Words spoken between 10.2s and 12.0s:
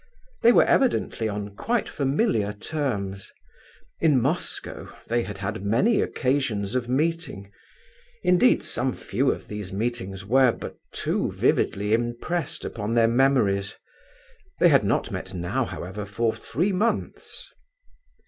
were but too vividly